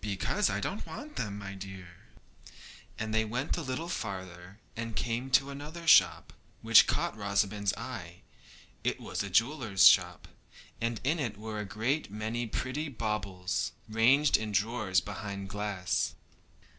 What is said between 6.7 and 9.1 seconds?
caught Rosamond's eye. It